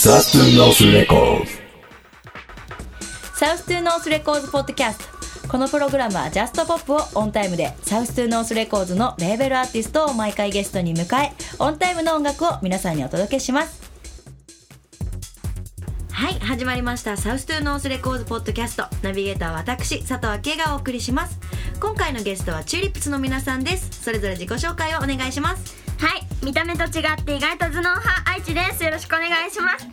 [0.00, 1.52] South to North Records。
[3.34, 4.98] South to North Records ポッドキャス
[5.42, 5.48] ト。
[5.48, 13.82] このプログラムは just pop をオンタイムで South to North Records のレーベルアーティストを毎回ゲストに迎えオンタイムの音楽を皆さんにお届けします。
[16.12, 17.16] はい始まりました。
[17.16, 18.84] South to North Records ポッドキャスト。
[19.02, 21.40] ナビゲーターは私佐藤明恵がお送りします。
[21.80, 24.02] 今回のゲストはチューリップスの皆さんです。
[24.02, 25.76] それぞれ自己紹介をお願いします。
[25.98, 28.82] はい見た目と違って意外と頭脳派愛知です。
[28.82, 29.86] よろしくお願いします。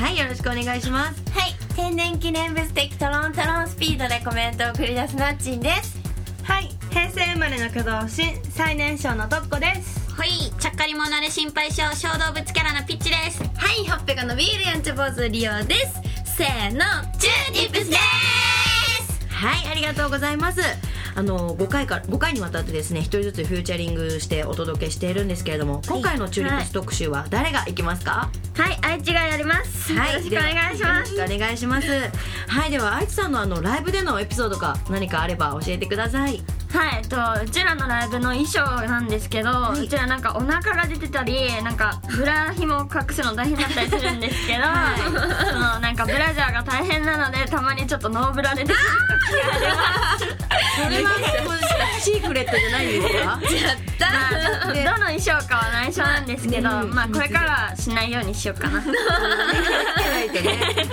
[0.00, 1.22] はいよろしくお願いします。
[1.30, 1.54] はい。
[1.76, 5.96] 天然記念物的トロントロンスピードでコメントを繰り出すなっちんです。
[6.42, 6.70] はい。
[6.90, 10.12] 平成生まれの挙動不審最年少のとっこです。
[10.16, 10.52] ほい。
[10.58, 13.40] ちゃっかり者で心配性小動物キャラのピッチです。
[13.42, 13.88] はい。
[13.88, 16.36] ほっぺが伸びるやんちゃ坊主リオです。
[16.36, 16.80] せーの。
[17.18, 18.07] チューリップスです
[19.38, 20.60] はいありがとうございます。
[21.14, 28.30] あの5回から5回にわたってですね一人ずつフィーチャリングしてお届けしているんですけれども今回のチューリップス特集は誰がいきますか？
[28.56, 30.12] はい愛知がやります、はい。
[30.14, 31.14] よろしくお願いします。
[31.14, 31.88] よろしくお願いします。
[32.48, 39.86] はいでは愛知さんのあのライブでのエピソードが何かあれば教えてくださいはいえっとうちらのライブの衣装なんですけど、い。
[39.86, 44.62] うちらなんかお腹が出てたりなんかブラ紐を隠すの大変だったりするんですけど、
[45.50, 48.88] そのなんかブラジャーが大変なのでたまにちょっとノーブラで出てくる
[49.38, 51.30] 時がありますそ
[51.78, 53.38] れはシークレットじゃないんですか？
[53.98, 58.80] まあどの衣装かは内緒なんですけど、うんまあこれからはしないようにしようかな。
[58.80, 58.94] ね。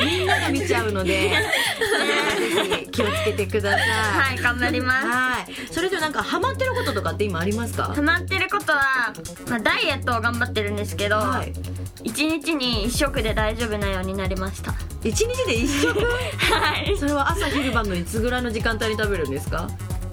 [0.04, 1.46] みんなが見ちゃうので、 ね。
[2.38, 3.90] ぜひ気をつけてください。
[3.90, 5.08] はい頑張ります。
[5.08, 7.84] はいそれではなんかハマってることとかって今ありますか？
[7.86, 9.14] ハマってることは、
[9.50, 11.54] まあ、ダイエットを頑張ってるんですけど、はい。
[12.04, 14.74] 一日に一食で大丈夫なようになりました。
[15.04, 16.00] 一日で一食？
[16.54, 16.96] はい。
[16.98, 19.68] それは朝昼晩のいつぐらいの時間帯に食べるんですか？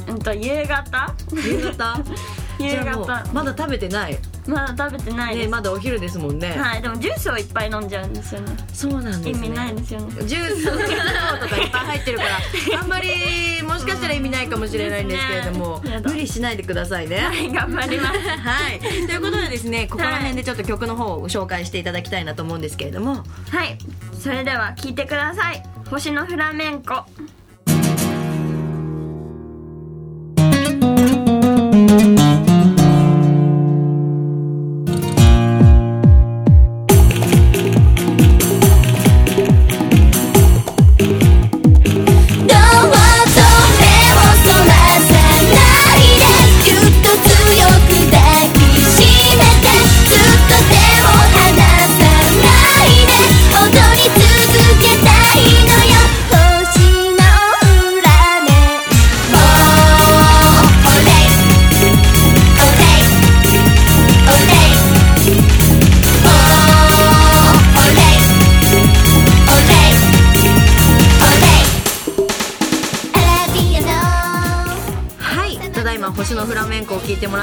[0.08, 1.14] うんと夕方。
[1.32, 2.00] 夕方？
[2.58, 3.24] 夕方。
[3.32, 4.18] まだ食べてない？
[4.46, 8.56] まだ食べてないでねす、まだお昼ですもんね、はいでもジュースをいっぱい飲んじゃうんですよね。
[8.72, 9.30] そうなんですね。
[9.30, 10.26] 意味ないですよね。
[10.26, 10.72] ジュースの
[11.38, 12.30] とかいっぱい入ってるから
[12.80, 17.18] あんまりもしかしたら意味ないかもしれないんですけれども、ね無理しないでくださいね。
[17.18, 18.18] はい頑張ります。
[18.18, 23.24] はい、ということでですねここら辺でちょっと曲の方を紹介していただきたいなと思うんですけれども。
[23.50, 23.78] はい。
[24.18, 25.62] それでは聴いてください。
[25.90, 27.04] 星のフラメンコ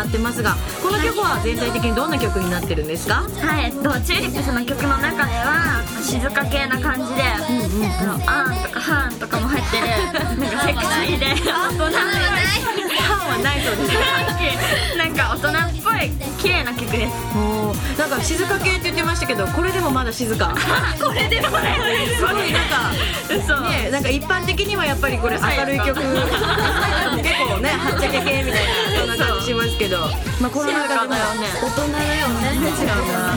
[0.09, 3.22] ってますがこの曲は全体的にどんな曲になってるんですか？
[3.24, 9.88] はい、えっと、チューリップスの曲の中では静か系な感じで、あのあーんとかはーんとかも入ってる
[10.40, 11.94] なんかセクシーで大人っぽい。
[13.09, 14.98] パンはないそうです。
[14.98, 16.12] なんか大人い。
[16.42, 17.14] 綺麗な曲です。
[17.36, 18.00] おー。
[18.00, 20.56] なんか静か系って言ってましたけどこれでもまだ静か。
[21.02, 21.78] これでもね
[22.18, 22.92] すごいなんか
[23.30, 23.60] 嘘。
[23.62, 26.00] ねなんか一般的にはやっぱりこれ明るい曲。
[26.00, 29.98] 結構ねはっちゃけ系みたいなそんな感じしますけど。
[30.40, 32.70] まあこの中でも大人だよね。
[32.80, 33.36] 違うな。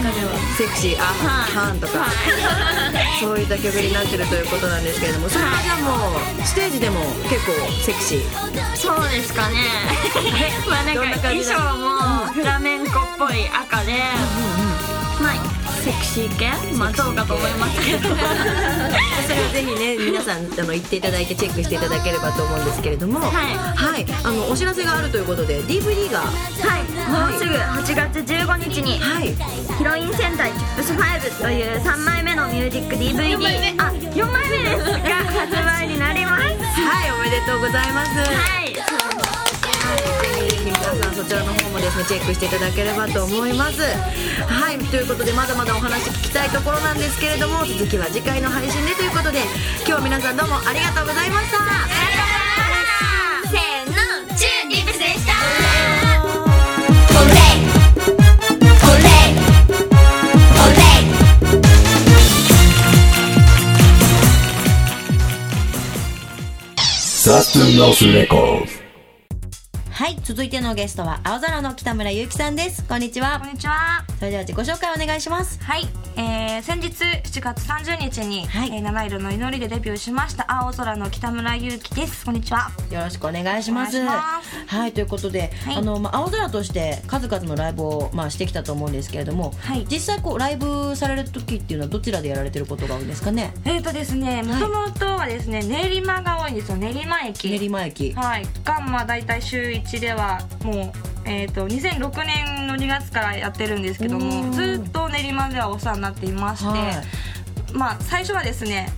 [0.56, 0.96] セクシー。
[1.00, 2.06] あはんとか。
[3.20, 7.00] そういった曲になってるということなんですけれどもそれはじゃあもうステージでも
[7.30, 7.52] 結構
[7.82, 8.76] セクシー。
[8.76, 9.56] そうですかね。
[10.68, 13.92] まあなんか衣装もフラメンコっぽい赤で、
[15.22, 16.76] まあセクシー系？
[16.76, 18.10] まあどうかと思いますけど。
[18.10, 23.20] それはぜひね 皆さんあの行っていただいてチェックしていただければと思うんですけれども。
[23.20, 23.56] はい。
[23.56, 24.06] はい。
[24.22, 26.20] あのお知らせがあるということで DVD が。
[26.20, 26.30] はい。
[27.08, 29.34] もうすぐ8月15日にはい。
[29.78, 34.84] ヒロイン戦隊チップス5という3枚目のミュージック DVD あ4枚目です。
[35.08, 36.42] が発売になります。
[36.44, 37.12] はい。
[37.12, 38.10] おめでとうございます。
[38.10, 38.74] はい。
[38.74, 38.82] ぜ
[40.62, 43.82] ひ皆さんそちらの方もですねチェックしていただければと思います。
[43.82, 49.40] はいということでまだまだお話聞きたいところなんですけれども続きは次回の配信でということで
[49.78, 51.58] 今日は皆さんどうもありがとうございました。
[53.50, 53.96] せーの
[54.36, 55.32] チューリップスでした。
[57.18, 57.34] オレイ
[58.82, 59.42] オレイ
[60.62, 61.12] オレイ
[66.78, 68.81] South to North Records
[70.12, 72.84] はい続いてのゲストは青空の北村ゆうきさんです。
[72.84, 73.40] こんにちは。
[73.40, 74.04] こんにちは。
[74.18, 75.58] それでは自己紹介お願いします。
[75.64, 78.70] はい、えー、先日7月30日に、はい。
[78.74, 82.24] えー七色の祈りでデビューしました青空の北村祐希です。
[82.24, 82.70] こんにちは。
[82.90, 83.98] よろしくお願いします。
[84.04, 85.76] はいということで、はい。
[85.76, 89.86] あのまあ青空として数々のライブをまあしてきたと思うんですけれども、はい。
[89.90, 93.54] 実際こうライブされる時っていうのはどちらでやられてることが多いんですかね？
[93.64, 96.76] えーとですねもともとはですね練馬が多いんですよ。
[96.76, 97.48] 練馬駅。
[97.48, 98.12] 練馬駅。
[98.12, 98.46] はい。
[98.64, 100.92] がまあ大体週1ではもう
[101.24, 104.22] えー、と2006年の2月からやってるんですけどうん。
[104.48, 107.02] もずっと練馬ではお世話になっていまして、は
[107.72, 107.72] い。
[107.72, 108.88] まあ最初はですね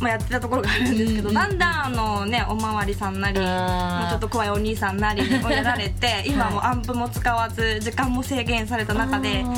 [0.00, 9.54] まあ、やってたところがあるんですけど、うんだんだんあのねおまわりさんなりもうちょっと怖いお兄さんなりをやられて 今もアンプも使わず時間も制限された中であ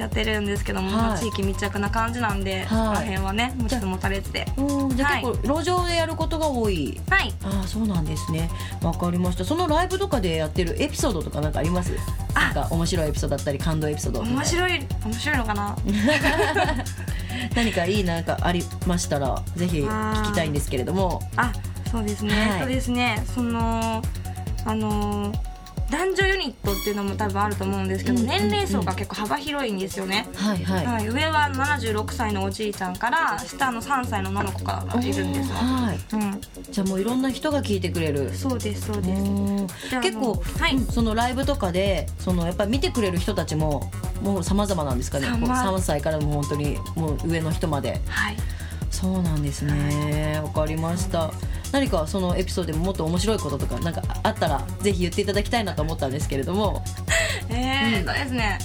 [0.00, 0.96] やってるんですけども、はい。
[1.08, 4.96] まあ地域密着な感じなんで、そこら辺はね持ちつ持たれつでうん。
[4.96, 5.24] じゃあはい。
[5.24, 7.00] 結構路上でやることが多い。
[7.10, 7.32] はい。
[7.44, 8.50] ああそうなんですね。
[8.82, 9.44] わかりました。
[9.44, 11.92] そのライブとかでやってるエピソードとかなんかあります？
[12.34, 15.76] なんか面白いエピソードだったり感動エピソード面白い面白いのかな？
[17.54, 21.20] 何かいいなんかありましたらぜひ聞きたいんですけれども。
[21.36, 21.52] あ
[21.90, 22.50] そうですね、はい。
[22.50, 23.22] えっとですね。
[23.34, 24.02] その
[24.64, 25.32] あの
[25.90, 36.14] 男女ユニットっていうのも多分あると思うんですけど、うん年齢層が結構幅広いんですよね、はいはい、はい、上は76歳のおじいちゃんから下の3歳の女の子がいるんですよ、はい。
[36.14, 36.40] うん、
[36.70, 38.32] じゃあもういろんな人が聞いてくれる。
[38.34, 40.00] そうですそうです。
[40.00, 40.76] 結構、はい。
[40.76, 43.90] うんそのライブとかでそのやっぱり見てくれる人たちも
[44.22, 45.26] もう様々なんですかね。
[45.26, 48.00] 様こう3歳からもう本当にもう上の人まで。
[48.06, 48.36] はい。
[48.90, 50.40] そうなんですね。
[50.42, 51.30] わかりました
[51.72, 56.82] 何かそのエピソードでももっと面白いこととかなんかあったらぜひ言っていただきたいなと思ったんですけれども。
[57.50, 58.58] えーとですね。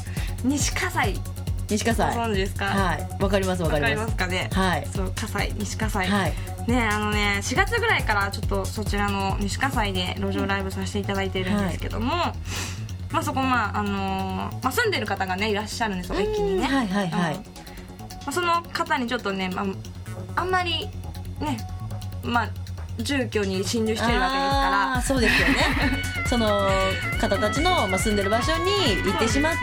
[0.44, 1.14] 西葛西。
[1.16, 1.22] ご
[1.70, 2.18] 西葛西。
[2.20, 2.66] 存知ですか？
[2.66, 3.24] はい。
[3.24, 4.50] わかりますわわかりまますすかね？
[4.54, 4.88] はい。
[4.94, 6.34] そう葛西西葛西、はい。
[6.68, 12.08] ねあのね4月ぐらいからちょっとそちらの西葛西で路上ライブさせていただいてるんですけども、
[13.12, 17.36] まあそこまああのーまあ、住んでる方がねいらっしゃるんですよ駅にね、はいはいはい。
[17.36, 17.42] うん。
[17.42, 17.44] ま
[18.28, 19.66] あ、その方にちょっとね、まあ、
[20.42, 20.88] あんまり
[21.40, 21.58] ね
[22.24, 22.50] まあ
[23.00, 25.56] 住居に侵入してるわけですかあーそうですよね。
[26.28, 26.70] その
[27.20, 28.72] 方たちの、まあ、住んでる場所に
[29.04, 29.60] 行ってしまって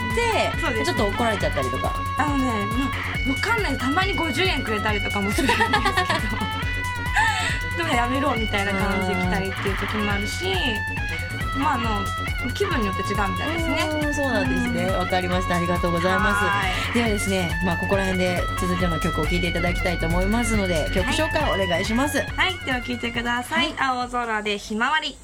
[0.85, 1.95] ちょっと怒られちゃったりとか。
[2.19, 2.51] らあのね、ま
[2.85, 2.89] あ、
[3.31, 3.79] わかんない。
[3.79, 5.71] たまに50円くれたりとかもするんですけど。
[7.79, 10.55] でもやめろみたいな感じで来たりっていう時もあるし
[11.57, 13.89] まああの気分によって違うみたいですね。
[14.07, 14.91] うんそうなんですね。
[14.91, 15.57] わかりました。
[15.57, 22.59] ありがとうございまはすではですね、まあ、ここら辺で続いての曲を聴いていただきたいと思いますので曲紹介をお願いします、はい。
[22.65, 25.17] では聞いてください、青空でひまわり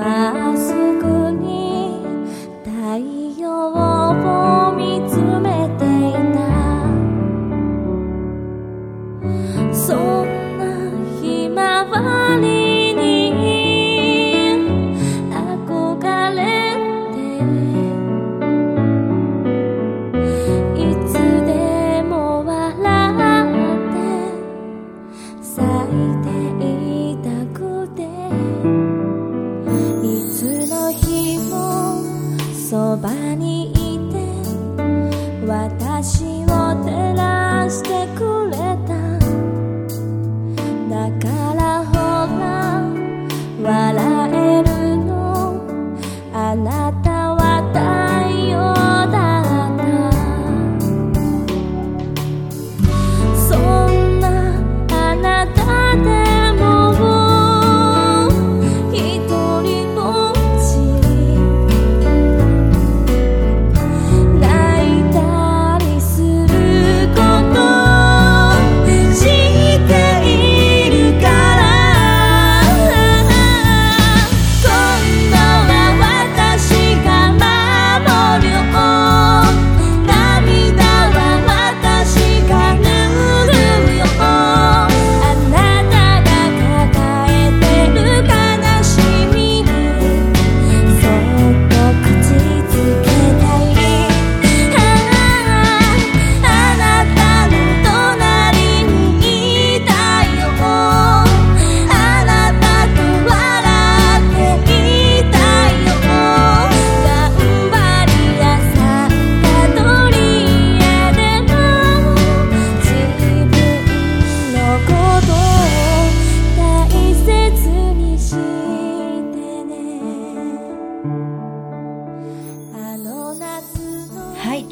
[0.00, 0.69] っ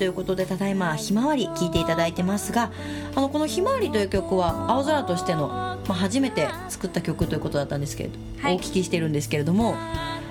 [0.04, 2.70] いうことでただいま「ひまわり」聴いていただいてますが
[3.14, 8.56] あのこの「ひまわり」という曲は青空としての、まあ、初めて作った曲ということだったんですけれど、はい。
[8.56, 9.74] お聞きしてるんですけれども、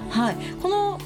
[0.09, 0.99] はい、この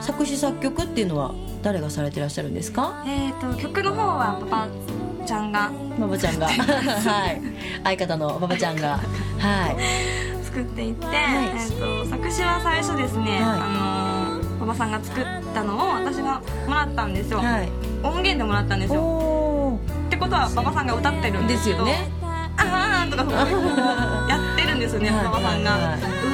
[0.00, 3.04] 作詞作曲っていうのは誰がされてらっしゃるんですか？
[3.06, 6.46] えっ、と曲の方はパパちゃんが馬場ちゃんが。
[6.48, 6.52] は
[7.28, 7.40] い。
[7.84, 8.98] 相方の馬場ちゃんが。
[9.38, 10.44] はい。
[10.44, 11.08] 作っていって、い。
[11.10, 13.40] えー、と作詞は最初ですね、はい。
[13.42, 15.24] あのー馬場さんが作っ
[15.54, 17.68] たのを私がもらったんですよ、はい
[18.02, 19.00] 音源でもらったんですよ。
[19.02, 22.20] おってことは馬場さんが歌ってるんですけどすよね。
[22.56, 23.34] あーとかこう
[24.28, 25.78] やってるんですよねはい馬場さんが、う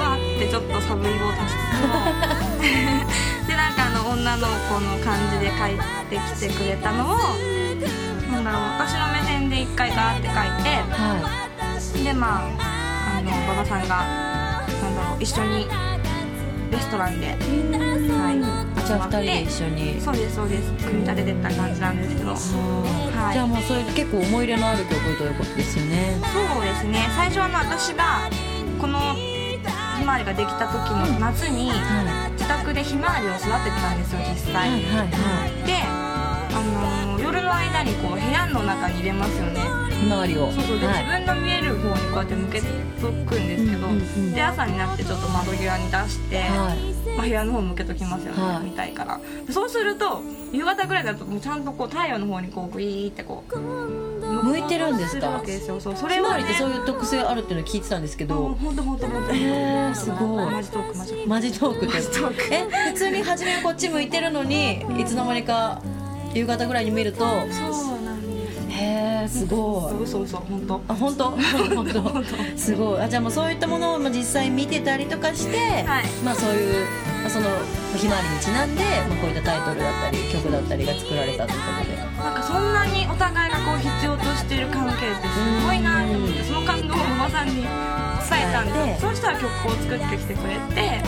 [0.00, 1.62] わってちょっとサブイボを足しつ
[3.44, 5.78] つ でなんかあの女の子の感じで書い
[6.11, 7.18] てきてくれたのを
[8.32, 11.46] なんだろう私の目線で一回ガーって書いては
[12.02, 13.96] でまああの馬場さんが
[14.82, 15.68] なんだろう一緒に
[16.70, 17.32] レストランで、は
[18.32, 20.00] い、いじゃあ2人で集一緒に。
[20.00, 20.73] そうですそうです。
[20.85, 22.37] 組み立ててった感じなんですけど。
[22.37, 22.61] そう。
[23.16, 23.33] はい。
[23.35, 26.21] じゃあもうそれ結構思い入れのある曲ということですよね
[26.66, 27.09] ですね。
[27.16, 28.28] 最初は私が
[28.78, 37.15] このひまわりができた時の夏には自宅でひまわりを育ててたんですよ実い際、はいはいはであの夜
[37.56, 39.60] の間にこう部屋の中に入れますよね。
[39.90, 40.52] いひまわりを。
[40.52, 40.78] そうそう。
[40.78, 41.04] で、はい。
[41.04, 44.32] 自分の見える方にこうやって向けとくんですけど、うんうんうん。
[44.32, 47.08] で朝になってちょっと窓際に出して、はい。
[47.16, 48.64] まあ、部屋の方向けときますよね、はい。
[48.64, 49.20] 見たいから
[49.50, 50.20] そうすると
[50.52, 55.42] 夕方ぐらいだともうちゃんとこう太陽の方にこうグイーってこう向いてるんですか？
[55.66, 58.34] そうそれひまをねわりってそういう特性あるっていうのを聞いてたんですけど。
[58.34, 60.50] ほんとほんとほんとへーすごい。
[60.50, 61.28] マジトークマジトーク。
[61.28, 61.88] マジトークっ
[62.50, 65.80] え普通に初めこっち向いてるのにいつの間にか
[66.37, 67.38] 夕方ぐらいに見るとそう
[68.05, 68.61] なんです。
[68.69, 70.02] へえすごい。
[70.02, 70.83] 嘘嘘本当。
[70.88, 71.31] あ本当？
[71.75, 72.23] 本当。
[72.57, 73.00] すごい。
[73.00, 76.05] あじゃあもうそういったものをまあ実際見てたりとかして、はい。
[76.25, 76.85] まあそういう
[77.23, 77.47] まあその
[77.97, 81.97] ひまわりにちなんで、まあ、こういったタイトルだったり曲だったりが作られたということで。
[81.97, 87.64] なんかそんなにお互いがこう必要としてる関係ってすごいなと思ってその感動をおばさんに伝
[88.50, 91.00] えたんでそうしたら曲を作ってきてくれて。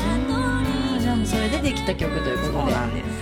[0.99, 2.73] じゃあもうそれでできた曲ということで。
[2.73, 3.05] そうなんです。
[3.05, 3.18] わ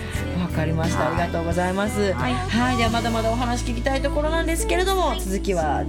[0.56, 1.08] かりました。
[1.08, 2.12] ありがとうございます。
[2.14, 2.34] はい。
[2.34, 2.76] はい。
[2.78, 5.84] ではまだまだお話聞きたいところなんですけれども続きは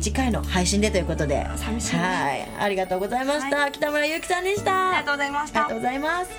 [0.00, 1.44] 次回の配信でということで。
[1.56, 1.96] 寂しい。
[1.96, 2.48] はい。
[2.58, 4.90] ありがとうございました、北村ゆうきさんでした。
[4.90, 5.66] ありがとうございました。
[5.66, 6.30] ありがとうございます。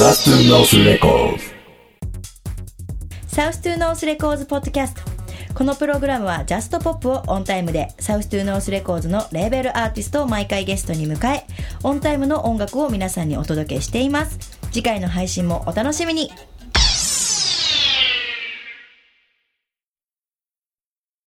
[0.00, 1.54] Saturn North Records.
[3.28, 5.02] サウストゥーノースレコーズポッドキャスト。
[5.54, 11.46] このプログラムは just pop をオンタイムで South to North Records のレーベルアーティストを毎回ゲストに迎え
[11.84, 14.38] オンタイムの音楽を皆さんにお届けしています。
[14.72, 16.30] 次回の配信もお楽しみに。